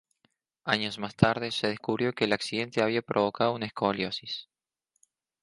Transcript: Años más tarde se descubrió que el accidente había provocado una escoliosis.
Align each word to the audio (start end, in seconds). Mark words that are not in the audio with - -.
Años 0.65 0.97
más 0.97 1.15
tarde 1.15 1.51
se 1.51 1.67
descubrió 1.67 2.11
que 2.13 2.23
el 2.23 2.33
accidente 2.33 2.81
había 2.81 3.03
provocado 3.03 3.53
una 3.53 3.67
escoliosis. 3.67 4.49